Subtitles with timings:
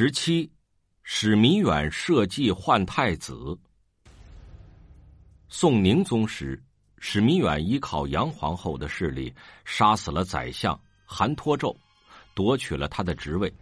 [0.00, 0.48] 十七，
[1.02, 3.58] 史弥远设计换太子。
[5.48, 6.62] 宋宁宗时，
[6.98, 9.34] 史弥远依靠杨皇后的势力，
[9.64, 11.76] 杀死了宰相韩托胄，
[12.32, 13.52] 夺取了他的职位。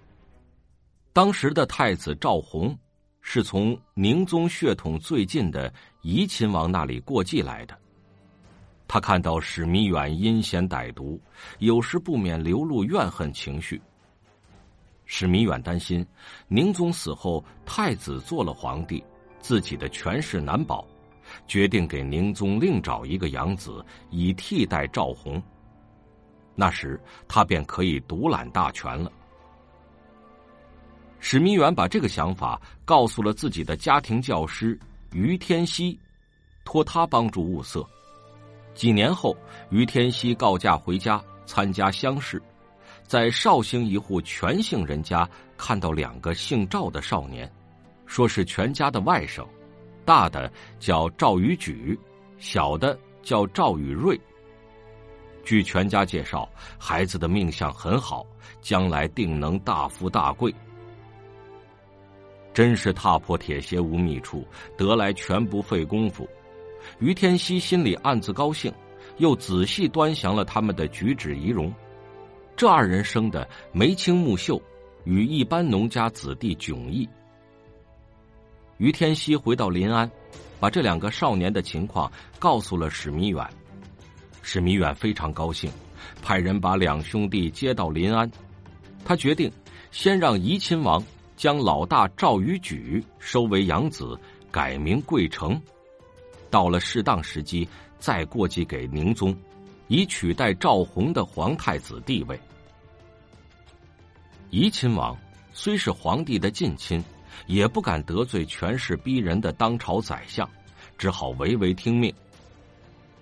[1.14, 2.78] 当时的太子赵弘，
[3.22, 5.72] 是从宁宗血统最近的
[6.02, 7.74] 怡亲王那里过继来的。
[8.86, 11.18] 他看到史弥远阴险歹毒，
[11.60, 13.80] 有时不免流露怨恨情绪。
[15.06, 16.04] 史弥远担心，
[16.48, 19.02] 宁宗死后太子做了皇帝，
[19.40, 20.86] 自己的权势难保，
[21.46, 25.40] 决定给宁宗另找一个养子，以替代赵弘。
[26.54, 29.10] 那时他便可以独揽大权了。
[31.20, 34.78] 史弥远把这个想法告诉了自己的家庭教师
[35.12, 35.98] 于天锡，
[36.64, 37.86] 托他帮助物色。
[38.74, 39.36] 几年后，
[39.70, 42.42] 于天锡告假回家参加乡试。
[43.06, 47.50] 在绍兴一户全姓人家看到两个姓赵的少年，
[48.04, 49.46] 说是全家的外甥，
[50.04, 51.98] 大的叫赵宇举，
[52.38, 54.20] 小的叫赵宇瑞。
[55.44, 58.26] 据全家介绍，孩子的命相很好，
[58.60, 60.52] 将来定能大富大贵。
[62.52, 64.44] 真是踏破铁鞋无觅处，
[64.76, 66.28] 得来全不费功夫。
[66.98, 68.72] 于天锡心里暗自高兴，
[69.18, 71.72] 又仔细端详了他们的举止仪容。
[72.56, 74.60] 这二人生的眉清目秀，
[75.04, 77.06] 与一般农家子弟迥异。
[78.78, 80.10] 于天锡回到临安，
[80.58, 83.46] 把这两个少年的情况告诉了史弥远。
[84.40, 85.70] 史弥远非常高兴，
[86.22, 88.30] 派人把两兄弟接到临安。
[89.04, 89.52] 他决定
[89.90, 91.02] 先让怡亲王
[91.36, 94.18] 将老大赵宇举收为养子，
[94.50, 95.60] 改名贵成，
[96.48, 97.68] 到了适当时机
[97.98, 99.36] 再过继给宁宗。
[99.88, 102.38] 以取代赵弘的皇太子地位。
[104.50, 105.16] 怡亲王
[105.52, 107.02] 虽是皇帝的近亲，
[107.46, 110.48] 也不敢得罪权势逼人的当朝宰相，
[110.96, 112.12] 只好唯唯听命。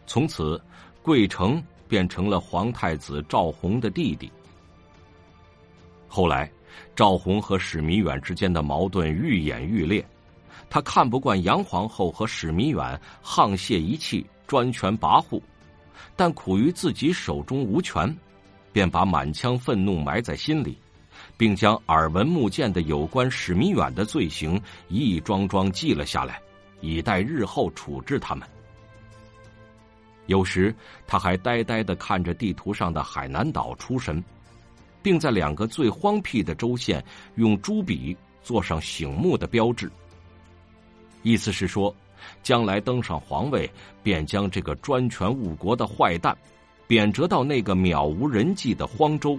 [0.06, 0.60] 从此，
[1.02, 4.30] 贵城变成了皇太子赵弘的弟弟。
[6.08, 6.50] 后来，
[6.94, 10.06] 赵弘和史弥远之间的矛盾愈演愈烈，
[10.68, 15.40] 他看不惯杨皇后和史弥远沆瀣一气、专权跋扈。
[16.16, 18.14] 但苦于自己手中无权，
[18.72, 20.78] 便把满腔愤怒埋在心里，
[21.36, 26.40] 并将耳闻目见的有关史弥远的罪行一桩桩记了下来，
[26.80, 28.48] 以待日后处置他们。
[30.26, 30.74] 有时
[31.06, 34.22] 他还呆呆的看着地图上的海南岛出神，
[35.02, 39.90] 并在两个最荒僻的州县用朱笔做上醒目的标志，
[41.22, 41.94] 意思是说。
[42.42, 43.70] 将来登上皇位，
[44.02, 46.36] 便将这个专权误国的坏蛋
[46.86, 49.38] 贬谪到那个渺无人迹的荒州。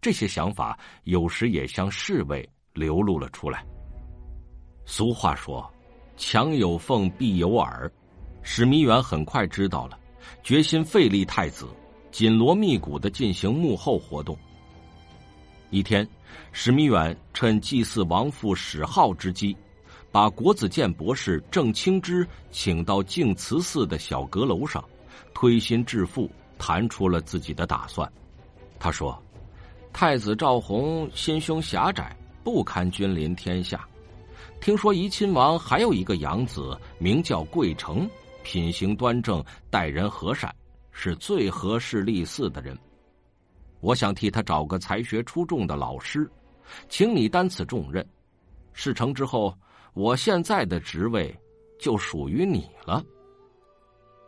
[0.00, 3.64] 这些想法有时也向侍卫流露了出来。
[4.84, 5.66] 俗话说
[6.16, 7.90] ：“墙有缝，必有耳。”
[8.42, 9.98] 史弥远很快知道了，
[10.42, 11.66] 决心废立太子，
[12.10, 14.36] 紧锣密鼓的进行幕后活动。
[15.70, 16.06] 一天，
[16.52, 19.56] 史弥远趁祭祀亡父史浩之机。
[20.14, 24.84] 把国子监博士郑清之请到净慈寺的小阁楼上，
[25.34, 28.08] 推心置腹谈出了自己的打算。
[28.78, 29.20] 他说
[29.92, 33.84] ：“太子赵弘心胸狭窄，不堪君临天下。
[34.60, 38.08] 听说怡亲王还有一个养子，名叫贵成，
[38.44, 40.54] 品行端正，待人和善，
[40.92, 42.78] 是最合适立嗣的人。
[43.80, 46.30] 我想替他找个才学出众的老师，
[46.88, 48.08] 请你担此重任。
[48.74, 49.52] 事成之后。”
[49.94, 51.32] 我现在的职位
[51.78, 53.02] 就属于你了。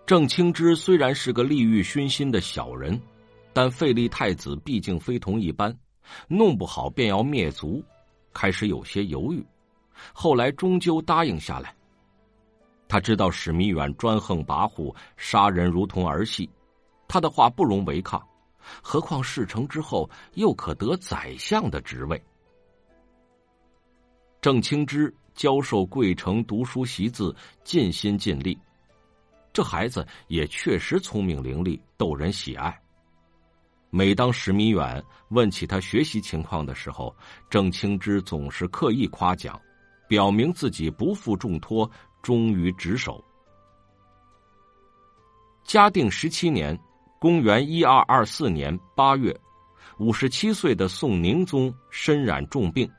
[0.07, 3.01] 郑清之虽然是个利欲熏心的小人，
[3.53, 5.77] 但废立太子毕竟非同一般，
[6.29, 7.83] 弄不好便要灭族，
[8.33, 9.45] 开始有些犹豫，
[10.13, 11.75] 后来终究答应下来。
[12.87, 16.49] 他知道史弥远专横跋扈，杀人如同儿戏，
[17.09, 18.25] 他的话不容违抗，
[18.81, 22.23] 何况事成之后又可得宰相的职位。
[24.41, 25.13] 郑清之。
[25.37, 28.59] 教授贵成读书习字，尽心尽力。
[29.53, 32.77] 这孩子也确实聪明伶俐，逗人喜爱。
[33.91, 37.15] 每当史弥远问起他学习情况的时候，
[37.49, 39.61] 郑清之总是刻意夸奖，
[40.09, 41.89] 表明自己不负重托，
[42.23, 43.23] 忠于职守。
[45.65, 46.79] 嘉定十七年，
[47.19, 49.35] 公元一二二四年八月，
[49.99, 52.91] 五十七岁的宋宁宗身染重病。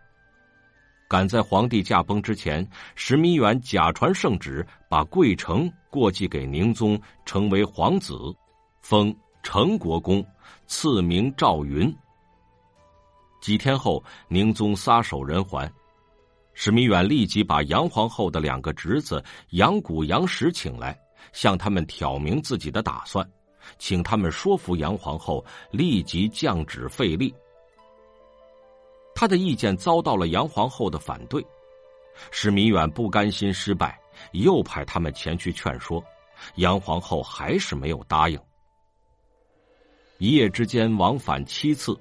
[1.08, 8.14] 赶在皇帝驾崩之前，石弥远假传圣旨，把贵成过继给宁宗，成为皇子，
[8.82, 10.26] 封成国公，
[10.66, 11.94] 赐名赵云。
[13.40, 15.72] 几天后，宁宗撒手人寰。
[16.54, 20.98] 史弥远立即把杨皇后的两个侄子杨谷、杨石请来，
[21.32, 23.26] 向他们挑明自己的打算，
[23.78, 27.34] 请他们说服杨皇后立即降旨废立。
[29.20, 31.44] 他的意见遭到了杨皇后的反对，
[32.30, 34.00] 史弥远不甘心失败，
[34.34, 36.04] 又派他们前去劝说，
[36.58, 38.40] 杨皇后还是没有答应。
[40.20, 42.00] 一夜之间往返七次，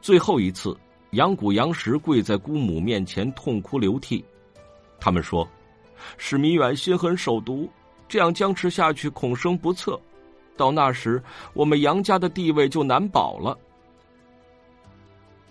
[0.00, 0.78] 最后一次。
[1.10, 4.24] 杨谷、杨石跪在姑母面前痛哭流涕，
[5.00, 5.48] 他们说
[6.18, 7.68] ：“史弥远心狠手毒，
[8.08, 10.00] 这样僵持下去恐生不测，
[10.56, 11.20] 到那时
[11.52, 13.58] 我们杨家的地位就难保了。”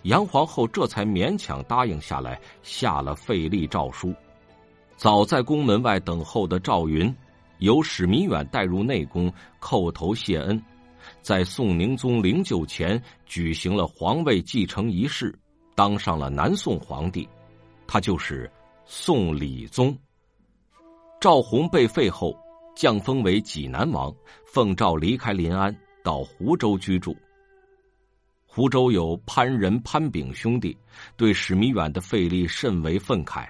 [0.04, 4.14] 杨皇后这才勉强答应下来，下了废立诏书。
[4.96, 7.14] 早在宫门外等候的赵云，
[7.58, 10.62] 由史弥远带入内宫叩头谢恩，
[11.22, 15.34] 在宋宁宗灵柩前举行了皇位继承仪式。
[15.74, 17.26] 当上了南宋皇帝，
[17.86, 18.50] 他就是
[18.84, 19.96] 宋理宗。
[21.18, 22.38] 赵弘被废后，
[22.76, 24.14] 降封为济南王，
[24.44, 25.74] 奉诏离开临安，
[26.04, 27.16] 到湖州居住。
[28.54, 30.78] 湖州有潘仁、潘炳兄弟，
[31.16, 33.48] 对史弥远的费力甚为愤慨，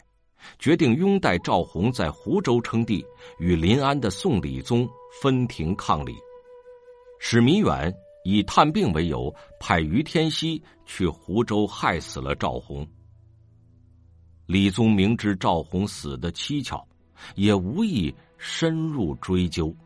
[0.58, 3.04] 决定拥戴赵弘在湖州称帝，
[3.38, 4.88] 与临安的宋理宗
[5.20, 6.14] 分庭抗礼。
[7.20, 7.94] 史弥远。
[8.26, 9.30] 以探病为由，
[9.60, 12.88] 派于天锡去湖州害死了赵弘。
[14.46, 16.82] 李宗明知赵弘死的蹊跷，
[17.34, 19.76] 也无意深入追究。